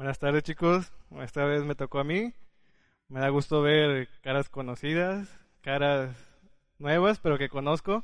[0.00, 2.32] Buenas tardes chicos, esta vez me tocó a mí.
[3.10, 5.28] Me da gusto ver caras conocidas,
[5.60, 6.16] caras
[6.78, 8.02] nuevas, pero que conozco,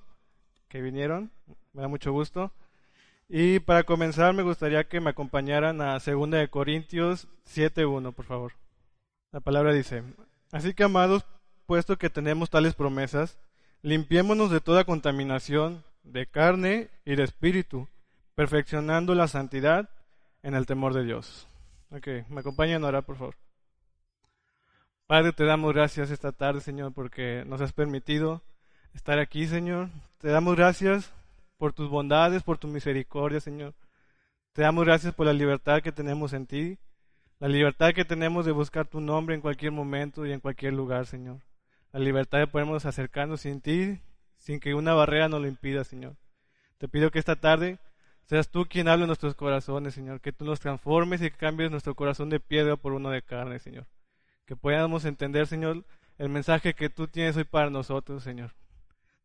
[0.69, 1.31] que vinieron.
[1.73, 2.53] Me da mucho gusto.
[3.31, 8.53] Y para comenzar me gustaría que me acompañaran a 2 de Corintios 7.1, por favor.
[9.33, 10.03] La palabra dice,
[10.53, 11.25] así que amados,
[11.65, 13.39] puesto que tenemos tales promesas,
[13.81, 17.89] limpiémonos de toda contaminación de carne y de espíritu,
[18.35, 19.89] perfeccionando la santidad
[20.43, 21.49] en el temor de Dios.
[21.91, 23.37] Ok, me acompañan ahora, por favor.
[25.07, 28.43] Padre, te damos gracias esta tarde, Señor, porque nos has permitido
[28.93, 29.89] estar aquí, Señor.
[30.19, 31.13] Te damos gracias
[31.59, 33.75] por tus bondades, por tu misericordia, Señor.
[34.53, 36.79] Te damos gracias por la libertad que tenemos en ti,
[37.39, 41.07] la libertad que tenemos de buscar tu nombre en cualquier momento y en cualquier lugar,
[41.07, 41.41] Señor.
[41.93, 44.01] La libertad de podernos acercarnos sin ti,
[44.37, 46.17] sin que una barrera nos lo impida, Señor.
[46.79, 47.79] Te pido que esta tarde
[48.27, 51.71] seas tú quien hable en nuestros corazones, Señor, que tú nos transformes y que cambies
[51.71, 53.87] nuestro corazón de piedra por uno de carne, Señor.
[54.45, 55.85] Que podamos entender, Señor,
[56.19, 58.53] el mensaje que tú tienes hoy para nosotros, Señor.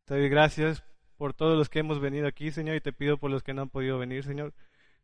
[0.06, 0.84] Te doy gracias
[1.18, 3.64] por todos los que hemos venido aquí, Señor, y te pido por los que no
[3.64, 4.54] han podido venir, Señor,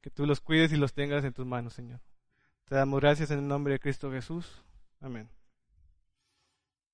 [0.02, 2.00] que tú los cuides y los tengas en tus manos, Señor.
[2.66, 4.64] Te damos gracias en el nombre de Cristo Jesús.
[5.02, 5.30] Amén.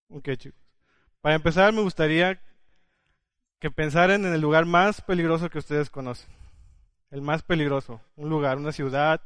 [0.09, 0.61] Ok, chicos.
[1.21, 2.39] Para empezar, me gustaría
[3.59, 6.42] que pensaran en el lugar más peligroso que ustedes conocen
[7.13, 9.21] el más peligroso, un lugar, una ciudad,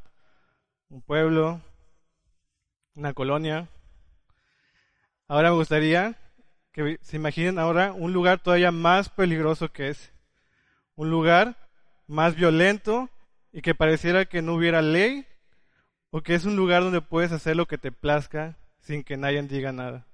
[0.89, 1.61] un pueblo,
[2.95, 3.69] una colonia.
[5.29, 6.17] Ahora me gustaría
[6.73, 10.11] que se imaginen ahora un lugar todavía más peligroso que es,
[10.95, 11.55] un lugar
[12.07, 13.09] más violento
[13.53, 15.25] y que pareciera que no hubiera ley
[16.09, 19.41] o que es un lugar donde puedes hacer lo que te plazca sin que nadie
[19.43, 20.05] diga nada,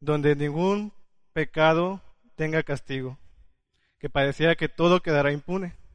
[0.00, 0.92] donde ningún
[1.32, 2.00] pecado
[2.34, 3.16] tenga castigo,
[4.00, 5.85] que pareciera que todo quedará impune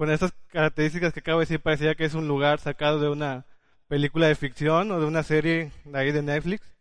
[0.00, 3.44] con estas características que acabo de decir, parecía que es un lugar sacado de una
[3.86, 6.74] película de ficción o de una serie de ahí de Netflix.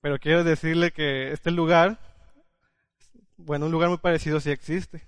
[0.00, 2.00] Pero quiero decirle que este lugar,
[3.36, 5.06] bueno, un lugar muy parecido sí existe.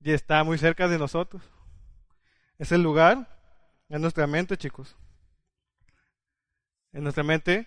[0.00, 1.42] Y está muy cerca de nosotros.
[2.56, 3.26] Es el lugar
[3.88, 4.96] en nuestra mente, chicos.
[6.92, 7.66] En nuestra mente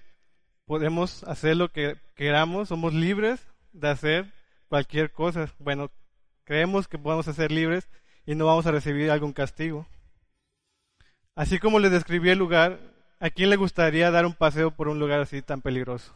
[0.64, 4.34] podemos hacer lo que queramos, somos libres de hacer
[4.70, 5.54] cualquier cosa.
[5.60, 5.92] Bueno,
[6.46, 7.90] creemos que podemos ser libres
[8.30, 9.88] y no vamos a recibir algún castigo.
[11.34, 12.80] Así como les describí el lugar,
[13.20, 16.14] ¿a quién le gustaría dar un paseo por un lugar así tan peligroso?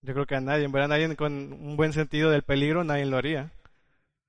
[0.00, 3.04] Yo creo que a nadie, en verdad nadie con un buen sentido del peligro, nadie
[3.04, 3.52] lo haría.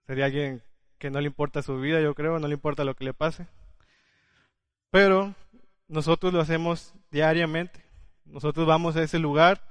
[0.06, 0.62] Sería alguien
[0.98, 3.48] que no le importa su vida, yo creo, no le importa lo que le pase.
[4.92, 5.34] Pero
[5.88, 7.86] nosotros lo hacemos diariamente.
[8.26, 9.62] Nosotros vamos a ese lugar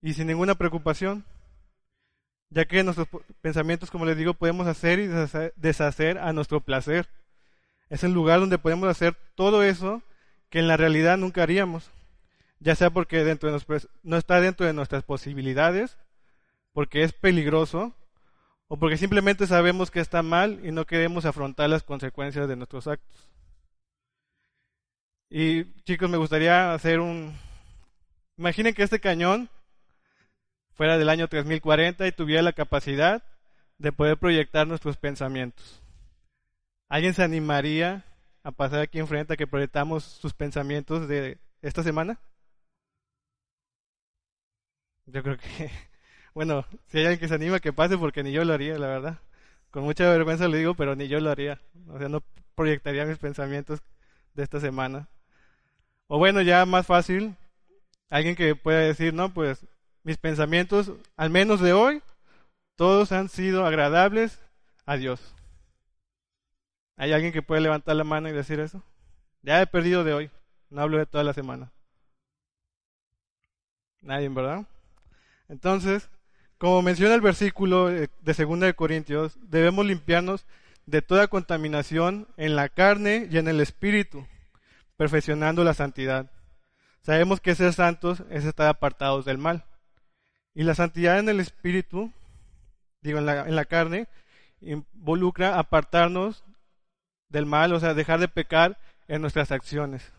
[0.00, 1.24] y sin ninguna preocupación
[2.52, 3.08] ya que nuestros
[3.40, 5.08] pensamientos, como les digo, podemos hacer y
[5.56, 7.08] deshacer a nuestro placer.
[7.88, 10.02] Es el lugar donde podemos hacer todo eso
[10.50, 11.90] que en la realidad nunca haríamos,
[12.60, 13.38] ya sea porque de
[14.02, 15.96] no está dentro de nuestras posibilidades,
[16.72, 17.94] porque es peligroso,
[18.68, 22.86] o porque simplemente sabemos que está mal y no queremos afrontar las consecuencias de nuestros
[22.86, 23.30] actos.
[25.30, 27.34] Y chicos, me gustaría hacer un...
[28.36, 29.48] Imaginen que este cañón
[30.74, 33.22] fuera del año 3040 y tuviera la capacidad
[33.78, 35.82] de poder proyectar nuestros pensamientos.
[36.88, 38.04] ¿Alguien se animaría
[38.42, 42.18] a pasar aquí enfrente a que proyectamos sus pensamientos de esta semana?
[45.06, 45.70] Yo creo que,
[46.34, 48.86] bueno, si hay alguien que se anima, que pase porque ni yo lo haría, la
[48.86, 49.18] verdad.
[49.70, 51.60] Con mucha vergüenza lo digo, pero ni yo lo haría.
[51.88, 52.22] O sea, no
[52.54, 53.80] proyectaría mis pensamientos
[54.34, 55.08] de esta semana.
[56.06, 57.36] O bueno, ya más fácil,
[58.10, 59.66] alguien que pueda decir, no, pues
[60.04, 62.02] mis pensamientos, al menos de hoy,
[62.76, 64.40] todos han sido agradables
[64.86, 65.34] a Dios.
[66.96, 68.82] ¿Hay alguien que puede levantar la mano y decir eso?
[69.42, 70.30] Ya he perdido de hoy,
[70.70, 71.72] no hablo de toda la semana.
[74.00, 74.66] Nadie, ¿verdad?
[75.48, 76.08] Entonces,
[76.58, 80.46] como menciona el versículo de 2 de Corintios, debemos limpiarnos
[80.86, 84.26] de toda contaminación en la carne y en el espíritu,
[84.96, 86.30] perfeccionando la santidad.
[87.02, 89.64] Sabemos que ser santos es estar apartados del mal.
[90.54, 92.12] Y la santidad en el espíritu,
[93.00, 94.08] digo, en la, carne,
[94.60, 96.44] involucra apartarnos
[97.28, 98.78] del mal, o sea, dejar de pecar
[99.08, 100.12] en nuestras acciones.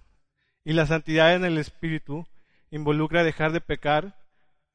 [0.64, 2.26] Y la santidad en el espíritu
[2.72, 4.18] involucra dejar de pecar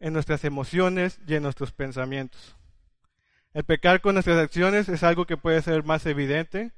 [0.00, 2.56] en nuestras emociones y en nuestros pensamientos.
[3.52, 6.70] El pecar con nuestras acciones es algo que puede ser más evidente,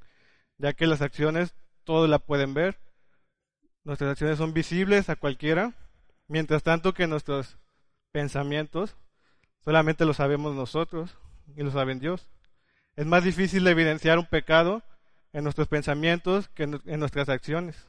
[0.56, 1.54] ya que las acciones
[1.84, 2.78] todos la pueden ver.
[3.84, 5.74] Nuestras acciones son visibles a cualquiera,
[6.28, 7.58] mientras tanto que nuestros
[8.12, 8.96] pensamientos
[9.64, 11.16] solamente lo sabemos nosotros
[11.56, 12.28] y lo saben Dios.
[12.96, 14.82] Es más difícil de evidenciar un pecado
[15.32, 17.86] en nuestros pensamientos que en nuestras acciones.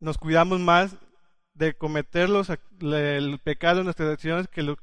[0.00, 0.96] Nos cuidamos más
[1.54, 2.28] de cometer
[2.80, 4.76] el pecado en nuestras acciones que lo,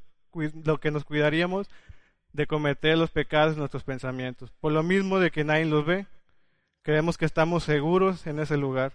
[0.63, 1.69] lo que nos cuidaríamos
[2.33, 4.51] de cometer los pecados en nuestros pensamientos.
[4.61, 6.07] Por lo mismo de que nadie los ve,
[6.81, 8.93] creemos que estamos seguros en ese lugar.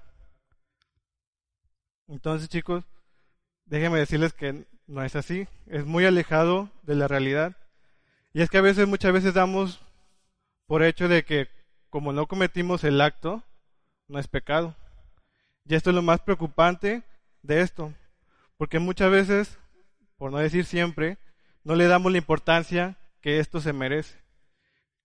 [2.08, 2.84] Entonces, chicos,
[3.66, 7.56] déjenme decirles que no es así, es muy alejado de la realidad.
[8.32, 9.80] Y es que a veces, muchas veces damos
[10.66, 11.48] por hecho de que
[11.90, 13.42] como no cometimos el acto,
[14.08, 14.74] no es pecado.
[15.64, 17.02] Y esto es lo más preocupante
[17.42, 17.92] de esto,
[18.56, 19.58] porque muchas veces,
[20.16, 21.18] por no decir siempre,
[21.64, 24.18] no le damos la importancia que esto se merece.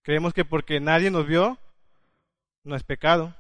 [0.04, 1.58] Creemos que porque nadie nos vio,
[2.64, 3.36] no es pecado.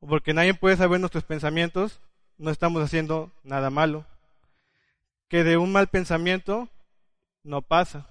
[0.00, 2.00] O porque nadie puede saber nuestros pensamientos,
[2.38, 4.06] no estamos haciendo nada malo.
[5.30, 6.68] Que de un mal pensamiento
[7.42, 8.06] no pasa.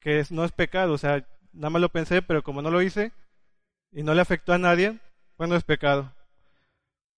[0.00, 0.92] Que no es pecado.
[0.92, 3.12] O sea, nada más lo pensé, pero como no lo hice
[3.92, 4.98] y no le afectó a nadie,
[5.36, 6.12] pues no es pecado.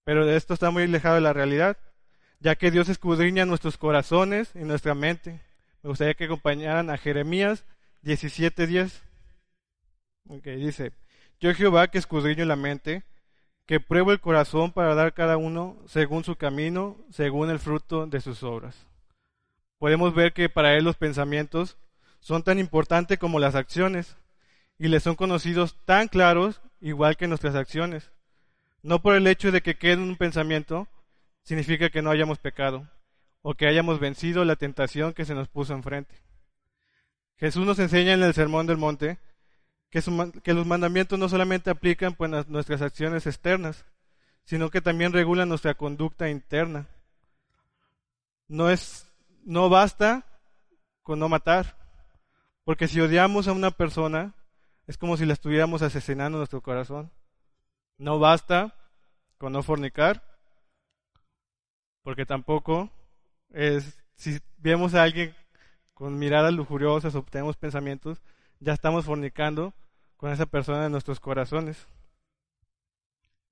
[0.04, 1.76] Pero de esto está muy alejado la realidad,
[2.40, 5.40] ya que Dios escudriña nuestros corazones y nuestra mente.
[5.82, 7.64] Me gustaría que acompañaran a Jeremías
[8.02, 9.02] 17:10.
[10.28, 10.92] Ok, dice,
[11.40, 13.04] yo Jehová que escudriño la mente,
[13.72, 18.20] que pruebo el corazón para dar cada uno según su camino, según el fruto de
[18.20, 18.76] sus obras.
[19.78, 21.78] Podemos ver que para él los pensamientos
[22.20, 24.18] son tan importantes como las acciones
[24.78, 28.10] y le son conocidos tan claros igual que nuestras acciones.
[28.82, 30.86] No por el hecho de que quede un pensamiento
[31.42, 32.86] significa que no hayamos pecado,
[33.40, 36.14] o que hayamos vencido la tentación que se nos puso enfrente.
[37.38, 39.16] Jesús nos enseña en el Sermón del Monte
[39.92, 43.84] que, los mandamientos no solamente aplican pues, nuestras acciones externas,
[44.42, 46.88] sino que también regulan nuestra conducta interna.
[48.48, 49.06] No, es,
[49.44, 50.24] no basta
[51.02, 51.76] con no matar,
[52.64, 54.32] porque si odiamos a una persona,
[54.86, 57.10] es como si la estuviéramos asesinando en nuestro corazón.
[57.98, 58.74] No basta
[59.36, 60.22] con no fornicar,
[62.02, 62.90] porque tampoco
[63.50, 65.36] es, si vemos a alguien
[65.92, 68.22] con miradas lujuriosas o tenemos pensamientos,
[68.58, 69.74] ya estamos fornicando
[70.22, 71.88] con esa persona en nuestros corazones.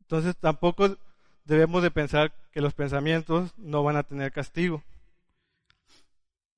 [0.02, 0.96] Entonces tampoco
[1.44, 4.80] debemos de pensar que los pensamientos no van a tener castigo.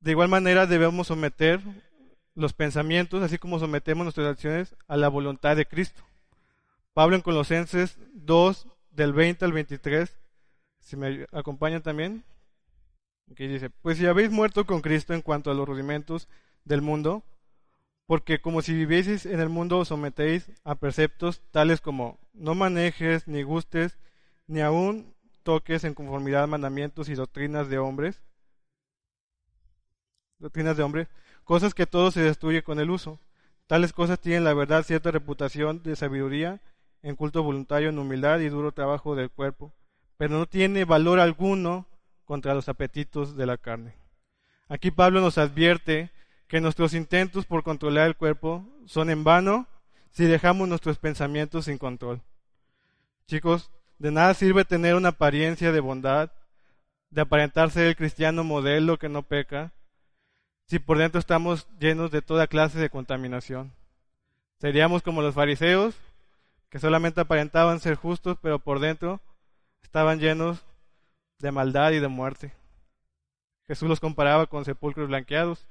[0.01, 1.61] De igual manera debemos someter
[2.35, 6.03] los pensamientos, así como sometemos nuestras acciones, a la voluntad de Cristo.
[6.93, 10.15] Pablo en Colosenses 2, del 20 al 23,
[10.81, 12.23] si me acompañan también.
[13.35, 16.29] Que dice, pues si habéis muerto con Cristo en cuanto a los rudimentos
[16.67, 17.23] del mundo,
[18.13, 23.27] porque como si vivieseis en el mundo os sometéis a preceptos tales como no manejes,
[23.27, 23.97] ni gustes,
[24.47, 28.21] ni aun toques en conformidad a mandamientos y doctrinas de hombres,
[30.39, 31.09] doctrinas de hombres,
[31.45, 33.19] cosas que todo se destruye con el uso.
[33.67, 36.61] Tales cosas tienen la verdad cierta reputación de sabiduría,
[37.03, 39.73] en culto voluntario, en humildad y duro trabajo del cuerpo,
[40.19, 41.87] pero no tiene valor alguno
[42.27, 43.95] contra los apetitos de la carne.
[44.69, 46.11] Aquí Pablo nos advierte
[46.53, 49.67] que nuestros intentos por controlar el cuerpo son en vano
[50.11, 52.21] si dejamos nuestros pensamientos sin control.
[53.27, 56.31] Chicos, de nada sirve tener una apariencia de bondad,
[57.09, 59.73] de aparentar ser el cristiano modelo que no peca,
[60.67, 63.73] si por dentro estamos llenos de toda clase de contaminación.
[64.59, 65.95] Seríamos como los fariseos,
[66.69, 69.23] que solamente aparentaban ser justos, pero por dentro
[69.83, 70.63] estaban llenos
[71.39, 72.53] de maldad y de muerte.
[73.67, 75.67] Jesús los comparaba con sepulcros blanqueados,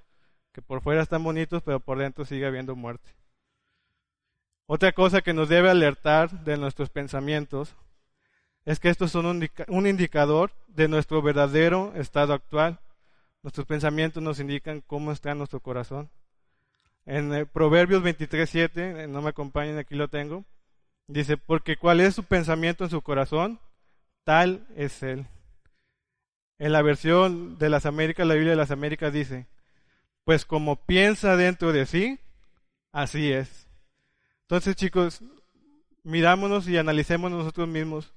[0.52, 3.12] que por fuera están bonitos, pero por dentro sigue habiendo muerte.
[4.66, 7.76] Otra cosa que nos debe alertar de nuestros pensamientos
[8.66, 9.26] es que estos son
[9.68, 12.80] un indicador de nuestro verdadero estado actual.
[13.44, 16.10] Nuestros pensamientos nos indican cómo está nuestro corazón.
[17.06, 20.46] En eh, Proverbios 23.7, eh, no me acompañen, aquí lo tengo,
[21.08, 23.60] dice, porque cuál es su pensamiento en su corazón,
[24.24, 25.26] tal es él.
[26.60, 29.48] En la versión de las Américas, la Biblia de las Américas dice,
[30.24, 32.20] pues como piensa dentro de sí,
[32.92, 33.68] así es.
[34.44, 35.24] Entonces, chicos,
[36.04, 38.14] mirámonos y analicemos nosotros mismos.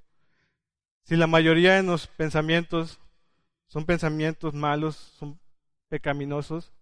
[1.05, 3.01] Si la mayoría de los pensamientos
[3.69, 5.39] son pensamientos malos, son
[5.89, 6.73] pecaminosos,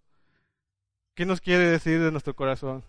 [1.14, 2.84] ¿qué nos quiere decir de nuestro corazón?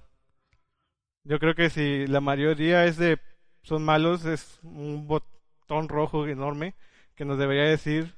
[1.23, 3.19] Yo creo que si la mayoría es de
[3.63, 6.75] son malos, es un botón rojo enorme
[7.15, 8.15] que nos debería decir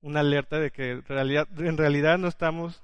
[0.00, 2.82] una alerta de que en realidad, en realidad no estamos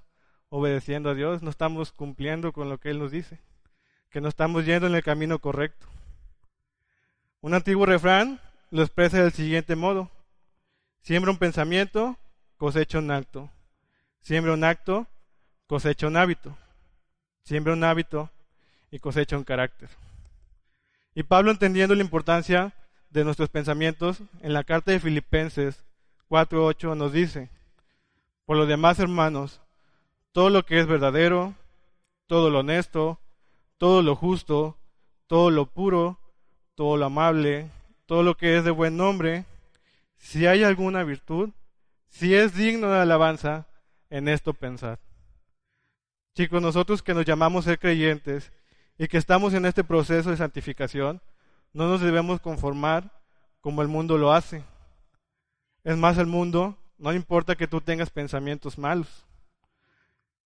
[0.57, 3.41] obedeciendo a Dios, no estamos cumpliendo con lo que Él nos dice,
[4.09, 5.85] que no estamos yendo en el camino correcto.
[7.41, 10.13] Un antiguo refrán lo expresa del siguiente modo.
[11.03, 12.17] Siembra un pensamiento,
[12.57, 13.51] cosecha un acto.
[14.21, 15.09] Siembra un acto,
[15.67, 16.57] cosecha un hábito.
[17.43, 18.31] Siembra un hábito
[18.93, 19.89] y cosecha un carácter.
[21.17, 22.75] Y Pablo, entendiendo la importancia
[23.11, 25.85] de nuestros pensamientos, en la carta de Filipenses
[26.31, 27.51] 4.8 nos dice,
[28.45, 29.61] por lo demás, hermanos,
[30.35, 31.55] todo lo que es verdadero,
[32.27, 33.21] todo lo honesto,
[33.79, 34.77] todo lo justo,
[35.29, 36.19] todo lo puro,
[36.75, 37.71] todo lo amable,
[38.05, 39.45] todo lo que es de buen nombre,
[40.17, 41.51] si hay alguna virtud,
[42.09, 43.69] si es digno de alabanza,
[44.11, 44.99] en esto pensar.
[46.35, 48.51] Chicos, nosotros que nos llamamos ser creyentes
[48.99, 51.23] y que estamos en este proceso de santificación,
[51.73, 53.09] no nos debemos conformar
[53.61, 54.65] como el mundo lo hace.
[55.85, 59.25] Es más, el mundo no importa que tú tengas pensamientos malos.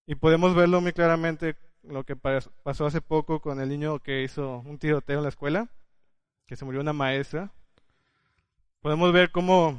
[0.09, 4.61] Y podemos verlo muy claramente lo que pasó hace poco con el niño que hizo
[4.61, 5.69] un tiroteo en la escuela,
[6.47, 7.53] que se murió una maestra.
[8.81, 9.79] Podemos ver cómo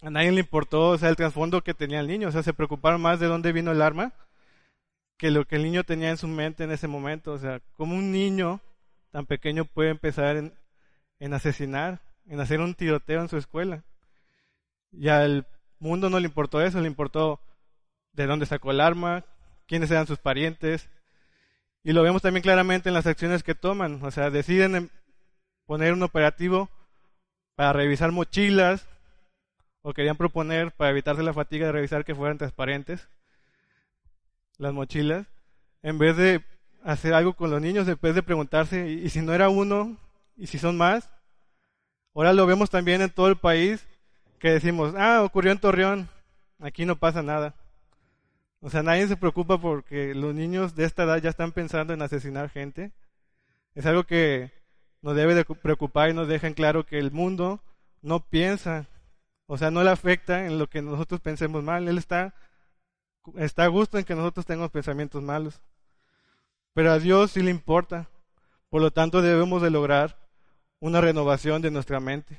[0.00, 2.54] a nadie le importó, o sea, el trasfondo que tenía el niño, o sea, se
[2.54, 4.14] preocuparon más de dónde vino el arma
[5.18, 7.96] que lo que el niño tenía en su mente en ese momento, o sea, cómo
[7.96, 8.62] un niño
[9.10, 10.54] tan pequeño puede empezar en,
[11.20, 13.84] en asesinar, en hacer un tiroteo en su escuela.
[14.90, 15.46] Y al
[15.80, 17.42] mundo no le importó eso, le importó
[18.16, 19.24] de dónde sacó el arma,
[19.66, 20.88] quiénes eran sus parientes.
[21.84, 24.02] Y lo vemos también claramente en las acciones que toman.
[24.02, 24.90] O sea, deciden
[25.66, 26.68] poner un operativo
[27.54, 28.86] para revisar mochilas,
[29.82, 33.08] o querían proponer para evitarse la fatiga de revisar que fueran transparentes
[34.58, 35.26] las mochilas,
[35.82, 36.44] en vez de
[36.82, 39.96] hacer algo con los niños, en vez de preguntarse, ¿y si no era uno?
[40.36, 41.08] ¿Y si son más?
[42.14, 43.86] Ahora lo vemos también en todo el país,
[44.38, 46.08] que decimos, ah, ocurrió en Torreón,
[46.58, 47.54] aquí no pasa nada.
[48.66, 52.02] O sea, nadie se preocupa porque los niños de esta edad ya están pensando en
[52.02, 52.90] asesinar gente.
[53.76, 54.50] Es algo que
[55.02, 57.62] nos debe de preocupar y nos deja en claro que el mundo
[58.02, 58.88] no piensa,
[59.46, 61.86] o sea, no le afecta en lo que nosotros pensemos mal.
[61.86, 62.34] Él está,
[63.36, 65.60] está a gusto en que nosotros tengamos pensamientos malos.
[66.74, 68.08] Pero a Dios sí le importa.
[68.68, 70.18] Por lo tanto, debemos de lograr
[70.80, 72.36] una renovación de nuestra mente.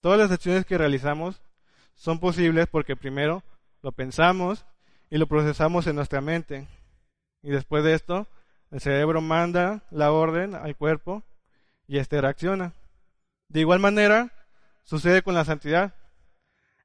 [0.00, 1.40] Todas las acciones que realizamos
[1.94, 3.44] son posibles porque primero
[3.82, 4.64] lo pensamos
[5.10, 6.66] y lo procesamos en nuestra mente.
[7.42, 8.26] Y después de esto,
[8.70, 11.22] el cerebro manda la orden al cuerpo
[11.86, 12.72] y éste reacciona.
[13.48, 14.32] De igual manera,
[14.82, 15.94] sucede con la santidad.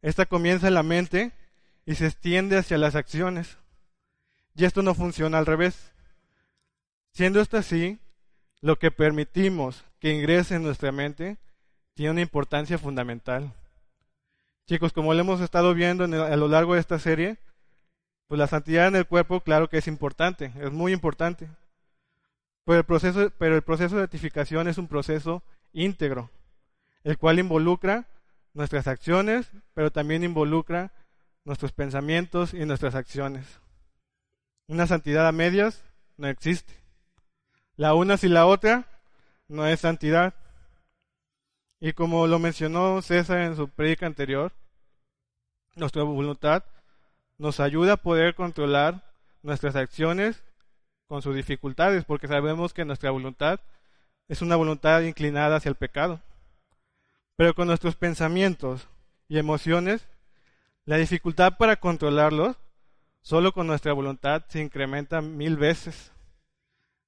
[0.02, 1.32] Esta comienza en la mente
[1.86, 3.58] y se extiende hacia las acciones.
[4.56, 5.92] Y esto no funciona al revés.
[7.14, 8.00] Siendo esto así,
[8.62, 11.38] lo que permitimos que ingrese en nuestra mente
[11.94, 13.54] tiene una importancia fundamental.
[14.72, 17.36] Chicos, como lo hemos estado viendo a lo largo de esta serie,
[18.28, 21.50] pues la santidad en el cuerpo, claro que es importante, es muy importante.
[22.64, 26.30] Pero el proceso, pero el proceso de edificación es un proceso íntegro,
[27.04, 28.06] el cual involucra
[28.54, 30.94] nuestras acciones, pero también involucra
[31.44, 33.46] nuestros pensamientos y nuestras acciones.
[34.68, 35.84] Una santidad a medias
[36.16, 36.74] no existe.
[37.76, 38.86] La una sin la otra
[39.50, 40.34] no es santidad.
[41.82, 44.54] Y como lo mencionó César en su predica anterior,
[45.76, 46.64] nuestra voluntad
[47.38, 49.04] nos ayuda a poder controlar
[49.42, 50.44] nuestras acciones
[51.08, 53.60] con sus dificultades, porque sabemos que nuestra voluntad
[54.28, 56.22] es una voluntad inclinada hacia el pecado.
[57.36, 58.88] Pero con nuestros pensamientos
[59.28, 60.08] y emociones,
[60.86, 62.58] la dificultad para controlarlos,
[63.22, 66.12] solo con nuestra voluntad, se incrementa mil veces.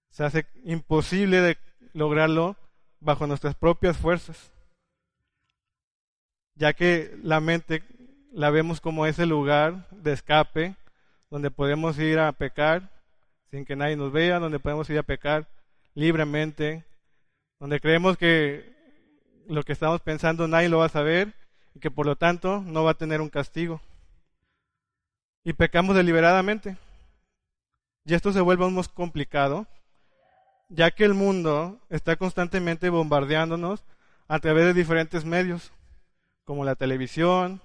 [0.10, 1.58] Se hace imposible
[1.94, 2.56] lograrlo
[3.00, 4.54] bajo nuestras propias fuerzas
[6.56, 7.84] ya que la mente
[8.34, 10.76] la vemos como ese lugar de escape
[11.30, 12.90] donde podemos ir a pecar
[13.52, 15.48] sin que nadie nos vea, donde podemos ir a pecar
[15.94, 16.84] libremente,
[17.60, 18.74] donde creemos que
[19.48, 21.34] lo que estamos pensando nadie lo va a saber
[21.76, 23.82] y que por lo tanto no va a tener un castigo.
[25.44, 26.78] Y pecamos deliberadamente.
[28.06, 29.68] Y esto se vuelve más complicado,
[30.70, 33.84] ya que el mundo está constantemente bombardeándonos
[34.28, 35.72] a través de diferentes medios
[36.44, 37.62] como la televisión,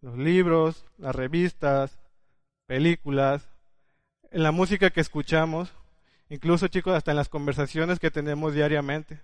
[0.00, 1.98] los libros, las revistas,
[2.66, 3.48] películas,
[4.30, 5.72] en la música que escuchamos,
[6.28, 9.20] incluso chicos, hasta en las conversaciones que tenemos diariamente.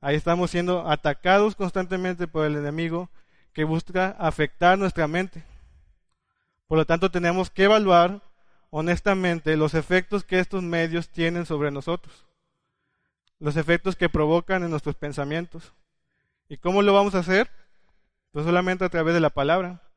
[0.00, 3.10] Ahí estamos siendo atacados constantemente por el enemigo
[3.52, 5.42] que busca afectar nuestra mente.
[6.68, 8.20] Por lo tanto, tenemos que evaluar
[8.70, 12.26] honestamente los efectos que estos medios tienen sobre nosotros,
[13.40, 15.72] los efectos que provocan en nuestros pensamientos.
[16.48, 17.50] ¿Y cómo lo vamos a hacer?
[18.30, 19.87] Pues solamente a través de la palabra.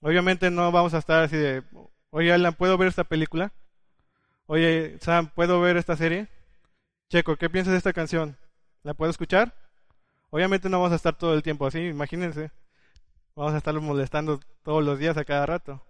[0.00, 1.62] Obviamente no vamos a estar así de,
[2.10, 3.52] oye Alan, ¿puedo ver esta película?
[4.46, 6.28] Oye Sam, ¿puedo ver esta serie?
[7.10, 8.36] Checo, ¿qué piensas de esta canción?
[8.82, 9.54] ¿La puedo escuchar?
[10.30, 12.50] Obviamente no vamos a estar todo el tiempo así, imagínense.
[13.34, 15.84] Vamos a estar molestando todos los días a cada rato.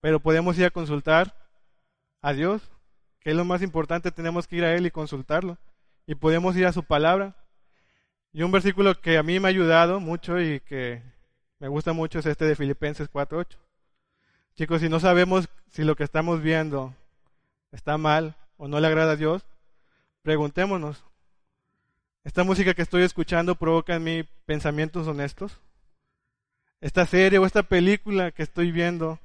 [0.00, 1.34] Pero podemos ir a consultar
[2.22, 2.62] a Dios,
[3.20, 5.58] que es lo más importante, tenemos que ir a Él y consultarlo.
[6.06, 7.36] Y podemos ir a su palabra.
[8.32, 11.02] Y un versículo que a mí me ha ayudado mucho y que
[11.58, 13.56] me gusta mucho es este de Filipenses 4.8.
[14.54, 16.94] Chicos, si no sabemos si lo que estamos viendo
[17.72, 19.44] está mal o no le agrada a Dios,
[20.22, 21.04] preguntémonos,
[22.24, 25.58] ¿esta música que estoy escuchando provoca en mí pensamientos honestos?
[26.80, 29.18] ¿Esta serie o esta película que estoy viendo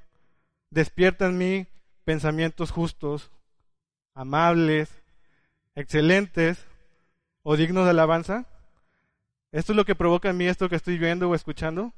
[0.69, 1.67] despierta en mí
[2.05, 3.29] pensamientos justos,
[4.13, 4.89] amables,
[5.75, 6.65] excelentes
[7.43, 8.45] o dignos de alabanza?
[9.51, 11.93] ¿Esto es lo que provoca en mí esto que estoy viendo o escuchando?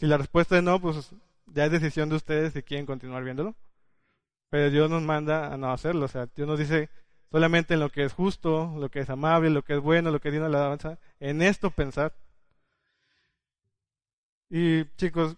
[0.00, 1.12] Si la respuesta es no, pues
[1.48, 3.54] ya es decisión de ustedes si quieren continuar viéndolo.
[4.48, 6.06] Pero Dios nos manda a no hacerlo.
[6.06, 6.88] O sea, Dios nos dice
[7.30, 10.18] solamente en lo que es justo, lo que es amable, lo que es bueno, lo
[10.18, 12.14] que es digno de alabanza, en esto pensar.
[14.48, 15.36] Y chicos,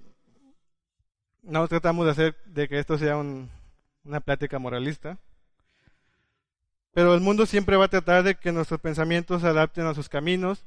[1.42, 5.19] no tratamos de hacer de que esto sea una plática moralista.
[6.92, 10.09] Pero el mundo siempre va a tratar de que nuestros pensamientos se adapten a sus
[10.09, 10.64] caminos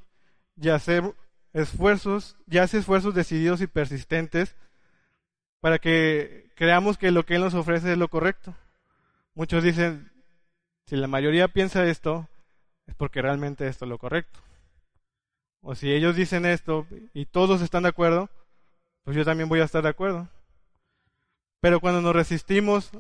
[0.58, 1.16] y hacer
[1.56, 4.56] esfuerzos, y hace esfuerzos decididos y persistentes
[5.62, 8.54] para que creamos que lo que Él nos ofrece es lo correcto.
[9.34, 10.12] Muchos dicen,
[10.86, 12.28] si la mayoría piensa esto,
[12.88, 14.40] es porque realmente esto es lo correcto.
[15.62, 18.30] O si ellos dicen esto y todos están de acuerdo,
[19.04, 20.28] pues yo también voy a estar de acuerdo.
[21.62, 22.92] Pero cuando nos resistimos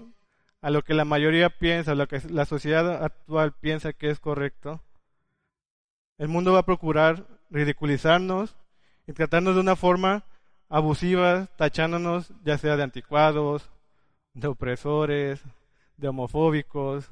[0.61, 4.19] a lo que la mayoría piensa, a lo que la sociedad actual piensa que es
[4.19, 4.81] correcto,
[6.17, 8.55] el mundo va a procurar ridiculizarnos
[9.07, 10.23] y tratarnos de una forma
[10.69, 13.69] abusiva, tachándonos ya sea de anticuados,
[14.33, 15.41] de opresores,
[15.97, 17.11] de homofóbicos,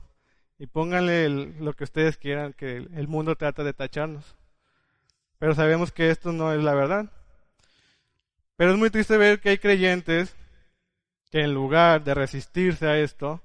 [0.58, 4.36] y pónganle lo que ustedes quieran, que el mundo trata de tacharnos.
[5.40, 7.12] Pero sabemos que esto no es la verdad.
[8.56, 10.36] Pero es muy triste ver que hay creyentes
[11.32, 13.42] que en lugar de resistirse a esto,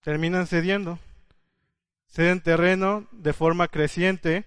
[0.00, 0.98] terminan cediendo.
[2.06, 4.46] Ceden terreno de forma creciente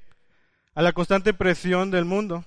[0.77, 2.45] a la constante presión del mundo.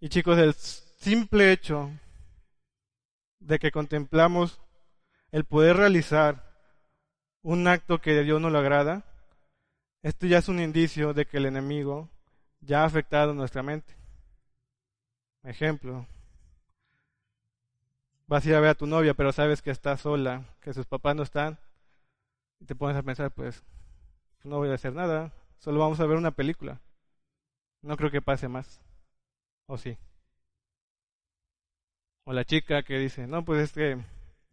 [0.00, 1.90] Y chicos, el simple hecho
[3.38, 4.58] de que contemplamos
[5.30, 6.42] el poder realizar
[7.42, 9.04] un acto que a Dios no le agrada,
[10.02, 12.08] esto ya es un indicio de que el enemigo
[12.60, 13.94] ya ha afectado nuestra mente.
[15.42, 16.06] Ejemplo,
[18.26, 20.86] vas a ir a ver a tu novia, pero sabes que está sola, que sus
[20.86, 21.58] papás no están,
[22.58, 23.62] y te pones a pensar, pues,
[24.44, 25.30] no voy a hacer nada,
[25.62, 26.80] solo vamos a ver una película.
[27.82, 28.80] No creo que pase más.
[29.66, 29.96] ¿O sí?
[32.24, 33.98] O la chica que dice, no, pues es que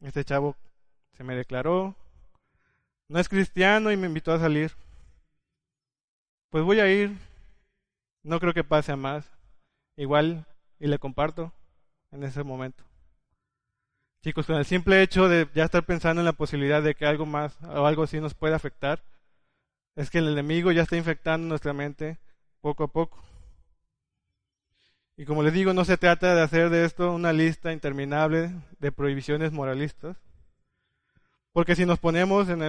[0.01, 0.55] este chavo
[1.13, 1.95] se me declaró,
[3.07, 4.71] no es cristiano y me invitó a salir.
[6.49, 7.17] Pues voy a ir,
[8.23, 9.29] no creo que pase a más.
[9.97, 10.45] Igual,
[10.79, 11.51] y le comparto
[12.11, 12.83] en ese momento.
[14.23, 17.25] Chicos, con el simple hecho de ya estar pensando en la posibilidad de que algo
[17.25, 19.01] más o algo así nos pueda afectar,
[19.99, 22.19] es que el enemigo ya está infectando nuestra mente
[22.61, 23.21] poco a poco.
[25.17, 28.93] Y como les digo, no se trata de hacer de esto una lista interminable de
[28.93, 30.15] prohibiciones moralistas,
[31.51, 32.61] porque si nos ponemos en,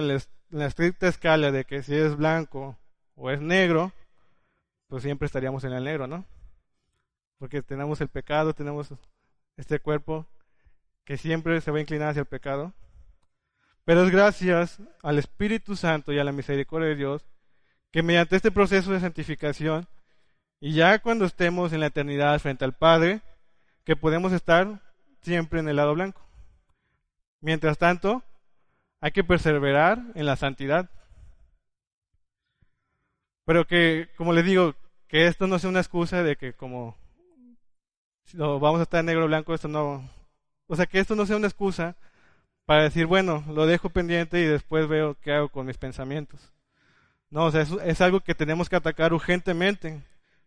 [0.49, 2.77] la estricta escala de que si es blanco
[3.15, 3.93] o es negro,
[4.87, 6.25] pues siempre estaríamos en el negro, ¿no?
[7.37, 8.93] Porque tenemos el pecado, tenemos
[9.55, 10.25] este cuerpo
[11.05, 12.73] que siempre se va a inclinar hacia el pecado.
[13.85, 17.25] Pero es gracias al Espíritu Santo y a la misericordia de Dios
[17.91, 19.87] que mediante este proceso de santificación
[20.59, 23.21] y ya cuando estemos en la eternidad frente al Padre,
[23.83, 24.79] que podemos estar
[25.21, 26.21] siempre en el lado blanco.
[27.41, 28.23] Mientras tanto,
[29.01, 30.89] hay que perseverar en la santidad.
[33.43, 34.75] Pero que, como les digo,
[35.07, 36.95] que esto no sea una excusa de que como
[38.25, 40.07] si vamos a estar negro blanco, esto no,
[40.67, 41.97] o sea, que esto no sea una excusa
[42.71, 46.53] para decir, bueno, lo dejo pendiente y después veo qué hago con mis pensamientos.
[47.29, 50.01] No, o sea, es, algo que tenemos que atacar urgentemente.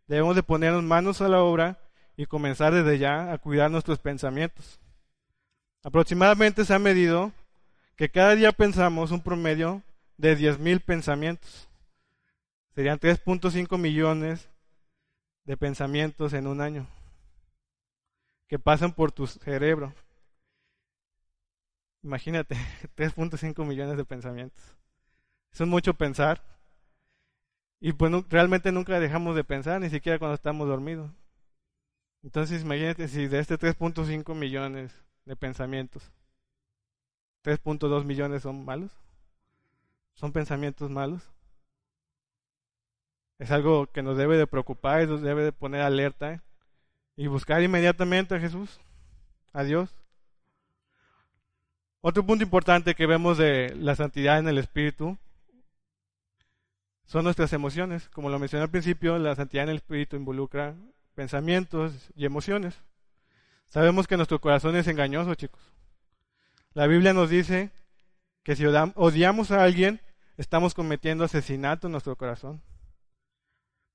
[0.07, 1.79] Debemos de ponernos manos a la obra
[2.17, 4.81] y comenzar desde ya a cuidar nuestros pensamientos.
[5.83, 7.31] Aproximadamente se ha medido
[7.95, 9.83] que cada día pensamos un promedio
[10.17, 11.69] de 10.000 pensamientos.
[12.75, 14.49] Serían 3.5 millones
[15.45, 16.87] de pensamientos en un año
[18.49, 19.93] que pasan por tu cerebro.
[22.05, 22.55] Imagínate,
[22.97, 24.63] 3.5 millones de pensamientos.
[25.53, 26.43] Eso es mucho pensar.
[27.81, 31.11] Y pues realmente nunca dejamos de pensar, ni siquiera cuando estamos dormidos.
[32.23, 34.93] Entonces imagínate si de este 3.5 millones
[35.25, 36.11] de pensamientos,
[37.43, 38.93] 3.2 millones son malos.
[40.15, 41.23] Son pensamientos malos.
[43.39, 46.43] Es algo que nos debe de preocupar y nos debe de poner alerta
[47.17, 48.81] y buscar inmediatamente a Jesús,
[49.53, 49.95] a Dios.
[52.07, 55.17] Otro punto importante que vemos de la santidad en el espíritu
[57.07, 58.11] son nuestras emociones.
[58.11, 60.75] Como lo mencioné al principio, la santidad en el espíritu involucra
[61.15, 62.75] pensamientos y emociones.
[63.69, 65.63] Sabemos que nuestro corazón es engañoso, chicos.
[66.75, 67.71] La Biblia nos dice
[68.43, 70.03] que si odiamos a alguien,
[70.37, 72.61] estamos cometiendo asesinato en nuestro corazón.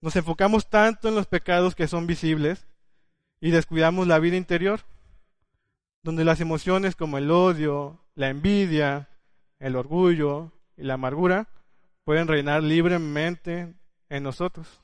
[0.02, 2.66] Nos enfocamos tanto en los pecados que son visibles
[3.40, 4.80] y descuidamos la vida interior,
[6.02, 9.10] donde las emociones como el odio, la envidia,
[9.60, 11.48] el orgullo y la amargura
[12.04, 13.74] pueden reinar libremente
[14.10, 14.82] en nosotros.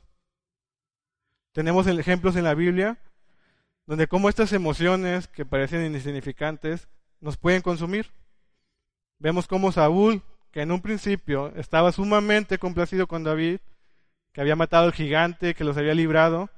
[1.53, 2.99] Tenemos ejemplos en la Biblia
[3.85, 6.87] donde como estas emociones que parecen insignificantes
[7.21, 8.11] nos pueden consumir.
[9.19, 13.59] Vemos cómo Saúl, que en un principio estaba sumamente complacido con David,
[14.33, 16.49] que había matado al gigante, que los había librado,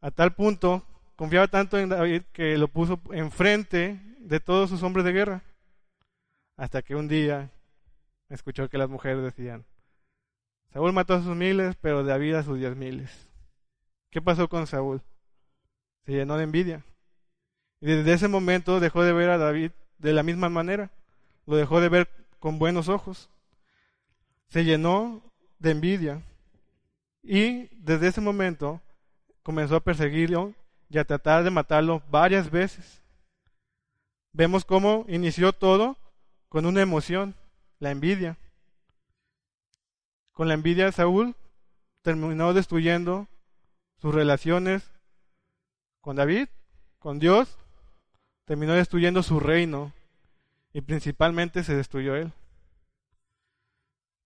[0.00, 0.84] a tal punto
[1.18, 5.42] confiaba tanto en David que lo puso enfrente de todos sus hombres de guerra.
[6.56, 7.50] Hasta que un día
[8.28, 9.64] escuchó que las mujeres decían,
[10.72, 13.28] Saúl mató a sus miles, pero David a sus diez miles.
[14.10, 15.02] ¿Qué pasó con Saúl?
[16.06, 16.84] Se llenó de envidia.
[17.80, 20.92] Y desde ese momento dejó de ver a David de la misma manera.
[21.46, 23.28] Lo dejó de ver con buenos ojos.
[24.46, 25.20] Se llenó
[25.58, 26.22] de envidia.
[27.24, 28.80] Y desde ese momento
[29.42, 30.54] comenzó a perseguirlo
[30.88, 33.02] y a tratar de matarlo varias veces.
[34.32, 35.96] Vemos cómo inició todo
[36.48, 37.34] con una emoción,
[37.78, 38.36] la envidia.
[40.32, 41.34] Con la envidia Saúl
[42.02, 43.26] terminó destruyendo
[44.00, 44.88] sus relaciones
[46.00, 46.48] con David,
[46.98, 47.58] con Dios,
[48.44, 49.92] terminó destruyendo su reino
[50.72, 52.32] y principalmente se destruyó él.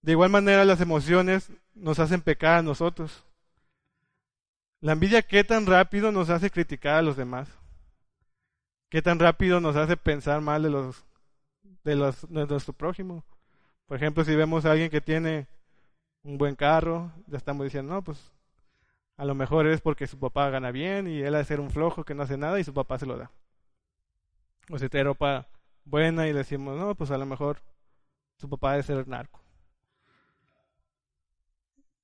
[0.02, 3.24] De igual manera las emociones nos hacen pecar a nosotros.
[4.82, 7.48] La envidia qué tan rápido nos hace criticar a los demás.
[8.90, 11.04] Qué tan rápido nos hace pensar mal de los
[11.84, 13.24] de los de nuestro prójimo.
[13.86, 15.46] Por ejemplo, si vemos a alguien que tiene
[16.24, 18.32] un buen carro, ya estamos diciendo, no, pues
[19.16, 21.70] a lo mejor es porque su papá gana bien y él ha de ser un
[21.70, 23.30] flojo que no hace nada y su papá se lo da.
[24.68, 25.46] O si tiene ropa
[25.84, 27.62] buena y decimos, no, pues a lo mejor
[28.36, 29.41] su papá debe ser narco.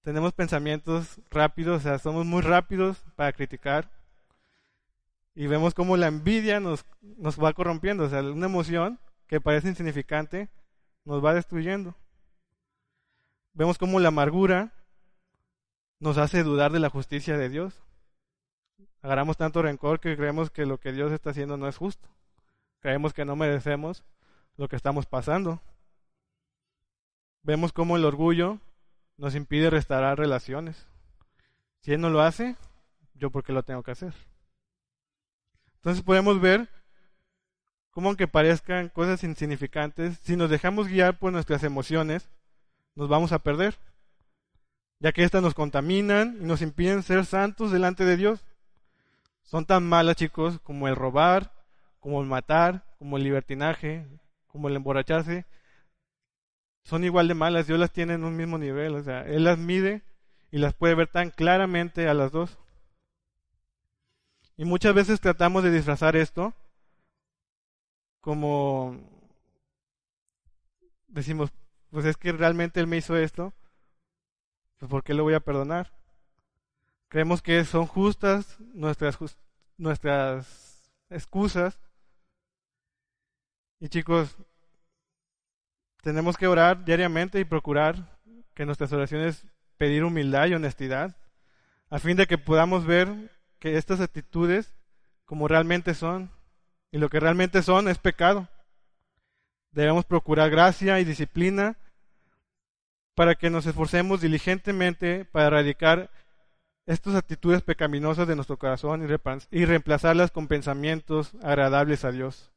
[0.02, 3.90] Tenemos pensamientos rápidos, o sea, somos muy rápidos para criticar.
[5.34, 9.68] Y vemos cómo la envidia nos, nos va corrompiendo, o sea, una emoción que parece
[9.68, 10.48] insignificante
[11.04, 11.94] nos va destruyendo.
[13.52, 14.72] Vemos cómo la amargura
[16.00, 17.80] nos hace dudar de la justicia de Dios.
[19.02, 22.08] Agarramos tanto rencor que creemos que lo que Dios está haciendo no es justo.
[22.80, 24.04] Creemos que no merecemos
[24.56, 25.60] lo que estamos pasando.
[27.42, 28.58] Vemos cómo el orgullo
[29.18, 30.86] nos impide restaurar relaciones.
[31.80, 32.56] Si Él no lo hace,
[33.14, 34.14] yo por qué lo tengo que hacer.
[35.74, 36.68] Entonces podemos ver
[37.90, 42.30] cómo aunque parezcan cosas insignificantes, si nos dejamos guiar por nuestras emociones,
[42.94, 43.76] nos vamos a perder
[45.00, 48.44] ya que éstas nos contaminan y nos impiden ser santos delante de Dios.
[49.44, 51.52] Son tan malas, chicos, como el robar,
[52.00, 54.06] como el matar, como el libertinaje,
[54.48, 55.46] como el emborracharse.
[56.88, 59.58] Son igual de malas, Dios las tiene en un mismo nivel, o sea, Él las
[59.58, 60.02] mide
[60.50, 62.56] y las puede ver tan claramente a las dos.
[64.56, 66.54] Y muchas veces tratamos de disfrazar esto
[68.22, 68.96] como
[71.08, 71.50] decimos,
[71.90, 73.52] pues es que realmente Él me hizo esto,
[74.78, 75.92] pues ¿por qué lo voy a perdonar?
[77.08, 79.18] Creemos que son justas nuestras,
[79.76, 81.78] nuestras excusas.
[83.80, 84.36] Y chicos,
[86.02, 88.18] tenemos que orar diariamente y procurar
[88.54, 91.16] que nuestras oraciones pedir humildad y honestidad,
[91.90, 93.08] a fin de que podamos ver
[93.58, 94.74] que estas actitudes
[95.24, 96.30] como realmente son,
[96.90, 98.48] y lo que realmente son es pecado.
[99.72, 101.76] Debemos procurar gracia y disciplina
[103.14, 106.10] para que nos esforcemos diligentemente para erradicar
[106.86, 109.06] estas actitudes pecaminosas de nuestro corazón
[109.50, 112.50] y reemplazarlas con pensamientos agradables a Dios.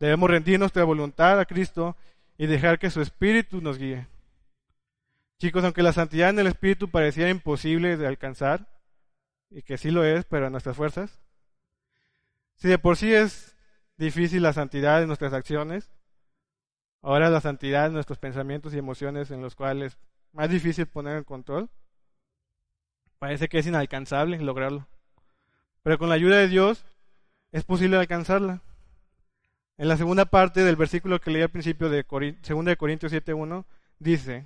[0.00, 1.96] Debemos rendir nuestra voluntad a Cristo
[2.38, 4.06] y dejar que su Espíritu nos guíe.
[5.38, 8.66] Chicos, aunque la santidad en el Espíritu pareciera imposible de alcanzar,
[9.50, 11.20] y que sí lo es, pero en nuestras fuerzas,
[12.56, 13.54] si de por sí es
[13.98, 15.90] difícil la santidad en nuestras acciones,
[17.02, 19.98] Ahora la santidad de nuestros pensamientos y emociones en los cuales es
[20.32, 21.70] más difícil poner en control.
[23.18, 24.86] Parece que es inalcanzable lograrlo.
[25.82, 26.84] Pero con la ayuda de Dios
[27.52, 28.62] es posible alcanzarla.
[29.78, 33.64] En la segunda parte del versículo que leí al principio de 2 de Corintios 7.1
[34.00, 34.44] dice,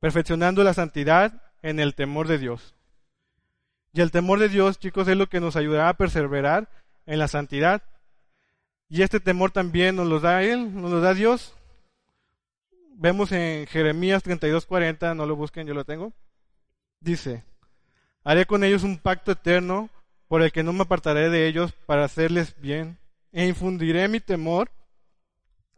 [0.00, 2.74] perfeccionando la santidad en el temor de Dios.
[3.94, 6.68] Y el temor de Dios, chicos, es lo que nos ayudará a perseverar
[7.06, 7.82] en la santidad.
[8.90, 11.54] Y este temor también nos lo da Él, nos lo da Dios.
[12.94, 16.12] Vemos en Jeremías 32:40, no lo busquen, yo lo tengo.
[17.00, 17.44] Dice,
[18.24, 19.88] haré con ellos un pacto eterno
[20.28, 22.98] por el que no me apartaré de ellos para hacerles bien,
[23.32, 24.70] e infundiré mi temor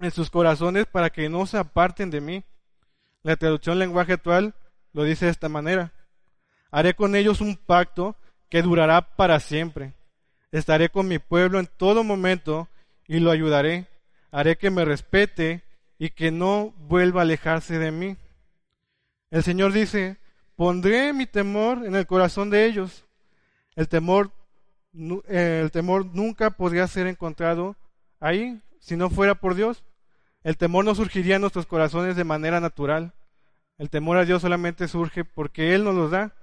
[0.00, 2.44] en sus corazones para que no se aparten de mí.
[3.22, 4.54] La traducción lenguaje actual
[4.92, 5.92] lo dice de esta manera.
[6.70, 8.16] Haré con ellos un pacto
[8.48, 9.94] que durará para siempre.
[10.50, 12.68] Estaré con mi pueblo en todo momento
[13.06, 13.86] y lo ayudaré.
[14.30, 15.62] Haré que me respete
[15.98, 18.16] y que no vuelva a alejarse de mí.
[19.30, 20.18] El Señor dice,
[20.56, 23.04] pondré mi temor en el corazón de ellos.
[23.76, 24.30] El temor,
[24.92, 27.76] el temor nunca podría ser encontrado
[28.20, 29.85] ahí si no fuera por Dios.
[30.42, 33.14] El temor no surgiría en nuestros corazones de manera natural.
[33.78, 36.35] El temor a Dios solamente surge porque Él nos lo da.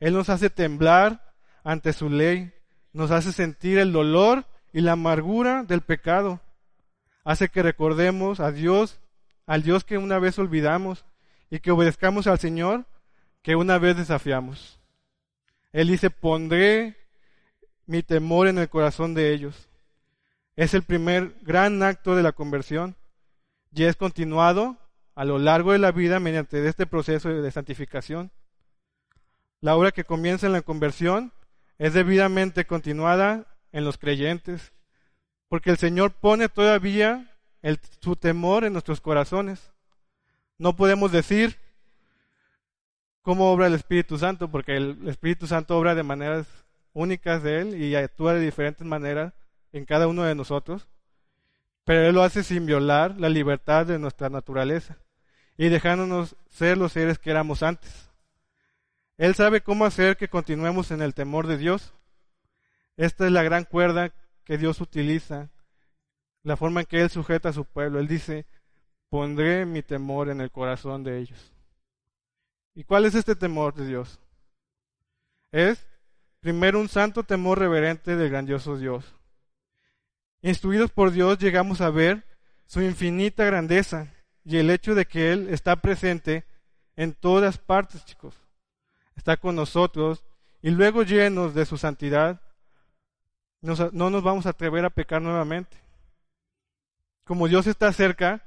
[0.00, 2.52] Él nos hace temblar ante su ley,
[2.92, 6.40] nos hace sentir el dolor y la amargura del pecado.
[7.24, 9.00] Hace que recordemos a Dios,
[9.46, 11.04] al Dios que una vez olvidamos,
[11.50, 12.86] y que obedezcamos al Señor
[13.42, 14.80] que una vez desafiamos.
[15.72, 16.96] Él dice, pondré
[17.92, 19.68] mi temor en el corazón de ellos.
[20.56, 22.96] Es el primer gran acto de la conversión
[23.70, 24.78] y es continuado
[25.14, 28.32] a lo largo de la vida mediante este proceso de santificación.
[29.60, 31.34] La obra que comienza en la conversión
[31.76, 34.72] es debidamente continuada en los creyentes,
[35.48, 37.30] porque el Señor pone todavía
[38.00, 39.70] su temor en nuestros corazones.
[40.56, 41.58] No podemos decir
[43.20, 46.61] cómo obra el Espíritu Santo, porque el Espíritu Santo obra de maneras
[46.92, 49.32] únicas de Él y actúa de diferentes maneras
[49.72, 50.88] en cada uno de nosotros
[51.84, 54.98] pero Él lo hace sin violar la libertad de nuestra naturaleza
[55.56, 58.10] y dejándonos ser los seres que éramos antes.
[59.18, 61.92] Él sabe cómo hacer que continuemos en el temor de Dios.
[62.96, 64.12] Esta es la gran cuerda
[64.44, 65.50] que Dios utiliza,
[66.42, 67.98] la forma en que Él sujeta a su pueblo.
[67.98, 68.46] Él dice,
[69.08, 71.52] pondré mi temor en el corazón de ellos.
[72.74, 74.18] ¿Y cuál es este temor de Dios?
[75.50, 75.86] Es,
[76.42, 79.14] primero, un santo temor reverente del grandioso Dios.
[80.42, 82.24] Instruidos por Dios llegamos a ver
[82.66, 84.12] su infinita grandeza
[84.44, 86.44] y el hecho de que Él está presente
[86.96, 88.34] en todas partes, chicos.
[89.14, 90.24] Está con nosotros
[90.60, 92.40] y luego llenos de su santidad,
[93.60, 95.76] no nos vamos a atrever a pecar nuevamente.
[97.24, 98.42] Como Dios está cerca,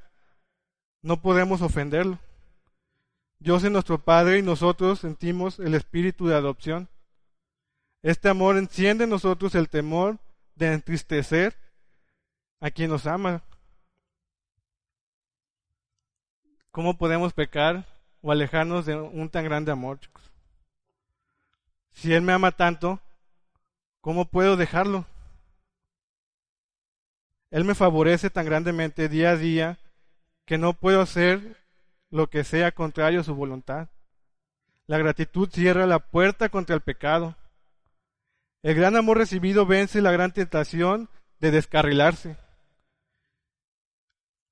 [1.02, 2.20] no podemos ofenderlo.
[3.40, 6.90] Dios es nuestro Padre y nosotros sentimos el espíritu de adopción.
[8.06, 10.20] Este amor enciende en nosotros el temor
[10.54, 11.56] de entristecer
[12.60, 13.42] a quien nos ama.
[16.70, 17.84] ¿Cómo podemos pecar
[18.22, 20.32] o alejarnos de un tan grande amor, chicos?
[21.94, 23.00] Si Él me ama tanto,
[24.02, 25.08] ¿cómo puedo dejarlo?
[27.50, 29.80] Él me favorece tan grandemente día a día
[30.46, 31.58] que no puedo hacer
[32.12, 33.90] lo que sea contrario a su voluntad.
[34.86, 37.36] La gratitud cierra la puerta contra el pecado.
[38.66, 41.08] El gran amor recibido vence la gran tentación
[41.40, 42.36] de descarrilarse.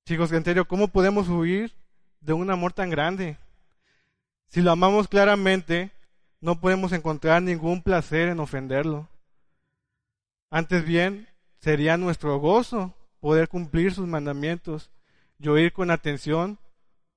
[0.06, 1.74] Chicos, en ¿cómo podemos huir
[2.20, 3.38] de un amor tan grande?
[4.46, 5.90] Si lo amamos claramente,
[6.40, 9.08] no podemos encontrar ningún placer en ofenderlo.
[10.48, 11.26] Antes bien,
[11.58, 14.92] sería nuestro gozo poder cumplir sus mandamientos
[15.40, 16.60] y oír con atención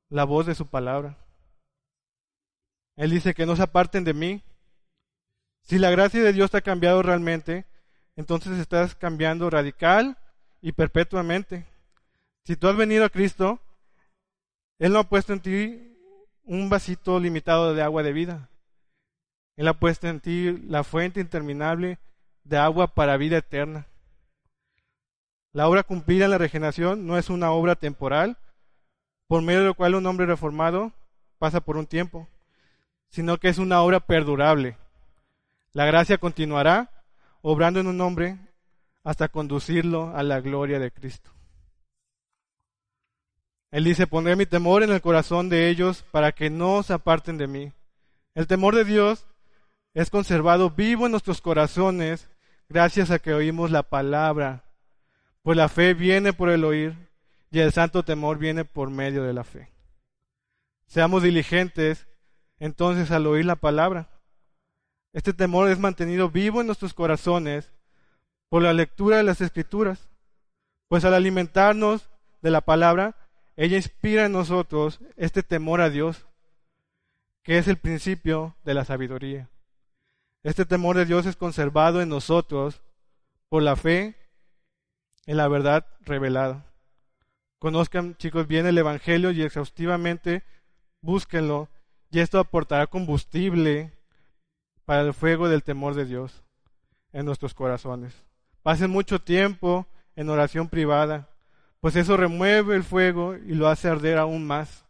[0.10, 1.16] la voz de su palabra.
[2.96, 4.42] Él dice que no se aparten de mí.
[5.68, 7.66] Si la gracia de Dios te ha cambiado realmente,
[8.16, 10.18] entonces estás cambiando radical
[10.62, 11.66] y perpetuamente.
[12.46, 13.60] Si tú has venido a Cristo,
[14.80, 15.98] Él no ha puesto en ti
[16.44, 18.50] un vasito limitado de agua de vida.
[19.58, 22.00] Él ha puesto en ti la fuente interminable
[22.46, 23.88] de agua para vida eterna.
[25.52, 28.38] La obra cumplida en la regeneración no es una obra temporal,
[29.28, 30.94] por medio de la cual un hombre reformado
[31.40, 32.30] pasa por un tiempo,
[33.10, 34.78] sino que es una obra perdurable.
[35.78, 36.90] La gracia continuará
[37.44, 38.40] obrando en un hombre
[39.04, 41.30] hasta conducirlo a la gloria de Cristo.
[43.70, 47.38] Él dice, pondré mi temor en el corazón de ellos para que no se aparten
[47.38, 47.74] de mí.
[48.34, 49.28] El temor de Dios
[49.94, 52.28] es conservado vivo en nuestros corazones
[52.68, 54.64] gracias a que oímos la palabra.
[55.44, 56.96] Pues la fe viene por el oír
[57.52, 59.70] y el santo temor viene por medio de la fe.
[60.88, 62.08] Seamos diligentes
[62.58, 64.17] entonces al oír la palabra.
[65.14, 67.72] Este temor es mantenido vivo en nuestros corazones
[68.50, 70.10] por la lectura de las escrituras.
[70.88, 72.10] Pues al alimentarnos
[72.42, 73.16] de la palabra,
[73.56, 76.28] ella inspira en nosotros este temor a Dios,
[77.44, 79.50] que es el principio de la sabiduría.
[80.44, 82.82] Este temor de Dios es conservado en nosotros
[83.50, 84.16] por la fe
[85.26, 86.66] en la verdad revelada.
[87.60, 90.44] Conozcan, chicos, bien el Evangelio y exhaustivamente
[91.02, 91.70] búsquenlo,
[92.12, 93.94] y esto aportará combustible
[94.88, 96.46] para el fuego del temor de Dios
[97.12, 98.24] en nuestros corazones.
[98.64, 101.28] Pasen mucho tiempo en oración privada,
[101.82, 104.86] pues eso remueve el fuego y lo hace arder aún más.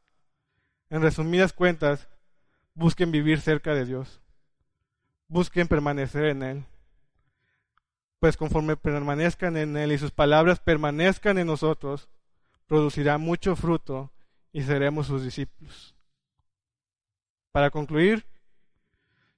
[0.92, 2.08] En resumidas cuentas,
[2.76, 4.22] busquen vivir cerca de Dios.
[5.30, 6.66] Busquen permanecer en Él.
[8.20, 12.08] Pues conforme permanezcan en Él y sus palabras permanezcan en nosotros,
[12.68, 14.12] producirá mucho fruto
[14.54, 15.96] y seremos sus discípulos.
[17.52, 18.28] Para concluir,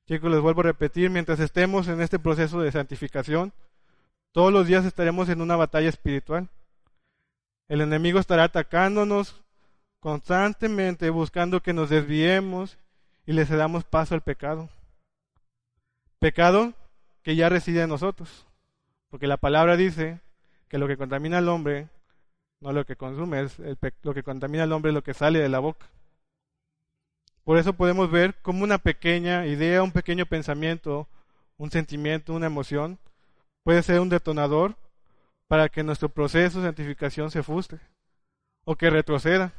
[0.10, 3.54] chicos, les vuelvo a repetir, mientras estemos en este proceso de santificación,
[4.32, 6.50] todos los días estaremos en una batalla espiritual.
[7.68, 9.40] El enemigo estará atacándonos
[10.00, 12.80] constantemente, buscando que nos desviemos
[13.28, 14.68] y le cedamos paso al pecado.
[16.18, 16.74] Pecado
[17.22, 18.48] que ya reside en nosotros,
[19.12, 20.22] porque la palabra dice
[20.70, 21.88] que lo que contamina al hombre,
[22.62, 23.60] no lo que consume, es
[24.02, 25.86] lo que contamina al hombre es lo que sale de la boca.
[27.50, 31.08] Por eso podemos ver como una pequeña idea, un pequeño pensamiento,
[31.58, 33.00] un sentimiento, una emoción,
[33.64, 34.76] puede ser un detonador
[35.48, 37.80] para que nuestro proceso de santificación se frustre
[38.66, 39.52] o que retroceda.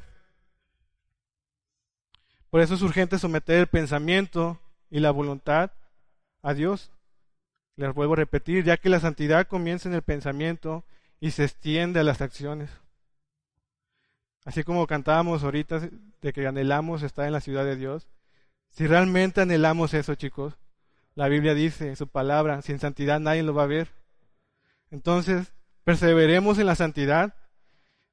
[2.49, 4.57] Por eso es urgente someter el pensamiento
[4.89, 5.71] y la voluntad
[6.43, 6.93] a Dios.
[7.75, 10.85] Les vuelvo a repetir, ya que la santidad comienza en el pensamiento
[11.19, 12.69] y se extiende a las acciones.
[14.45, 15.79] Así como cantábamos ahorita
[16.21, 18.07] de que anhelamos estar en la ciudad de Dios,
[18.69, 20.57] si realmente anhelamos eso, chicos,
[21.13, 23.89] la Biblia dice, su palabra, sin santidad nadie lo va a ver.
[24.89, 27.35] Entonces, perseveremos en la santidad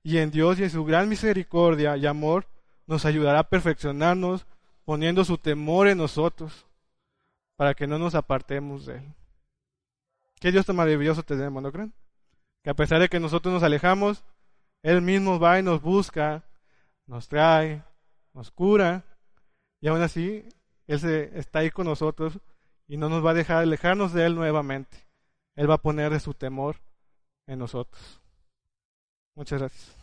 [0.03, 2.47] y en Dios y en su gran misericordia y amor
[2.87, 4.47] nos ayudará a perfeccionarnos
[4.85, 6.67] poniendo su temor en nosotros
[7.57, 9.14] para que no nos apartemos de Él.
[10.41, 11.93] Qué Dios tan maravilloso tenemos, ¿no creen?
[12.62, 14.25] Que a pesar de que nosotros nos alejamos,
[14.83, 16.45] Él mismo va y nos busca,
[17.07, 17.83] nos trae,
[18.33, 19.05] nos cura,
[19.81, 20.49] y aún así
[20.87, 22.38] Él se, está ahí con nosotros
[22.87, 25.07] y no nos va a dejar alejarnos de Él nuevamente.
[25.57, 26.77] Él va a poner de su temor
[27.47, 28.21] en nosotros.
[29.35, 29.98] Muchas gracias.